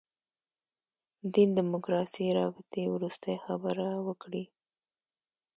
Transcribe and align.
دین 1.33 1.49
دیموکراسي 1.59 2.25
رابطې 2.37 2.83
وروستۍ 2.89 3.35
خبره 3.45 3.87
وکړي. 4.07 4.43